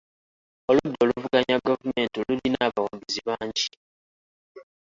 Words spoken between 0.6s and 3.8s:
Oludda oluvuganya gavumenti lulina abawagizi bangi.